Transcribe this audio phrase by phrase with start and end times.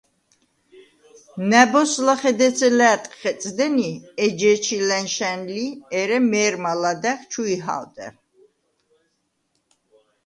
[1.49, 3.91] ნა̈ბოზს ლახე დეცე ლა̄̈რტყ ხეწდენი,
[4.25, 5.67] ეჯ’ე̄ჩი ლა̈ნშა̈ნ ლი,
[5.99, 8.13] ერე მე̄რმა ლადა̈ღ ჩუ იჰა̄ვდა̈რ.